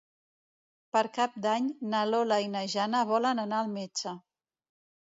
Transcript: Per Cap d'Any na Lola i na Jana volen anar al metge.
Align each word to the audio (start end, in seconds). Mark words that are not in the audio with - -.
Per 0.97 1.03
Cap 1.17 1.35
d'Any 1.43 1.69
na 1.93 2.01
Lola 2.13 2.41
i 2.47 2.51
na 2.57 2.65
Jana 2.75 3.05
volen 3.13 3.47
anar 3.47 3.63
al 3.63 3.73
metge. 3.79 4.19